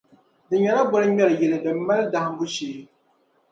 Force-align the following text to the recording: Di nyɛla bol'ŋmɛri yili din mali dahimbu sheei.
Di 0.47 0.55
nyɛla 0.59 0.83
bol'ŋmɛri 0.91 1.35
yili 1.39 1.57
din 1.63 1.77
mali 1.87 2.03
dahimbu 2.11 2.45
sheei. 2.53 2.81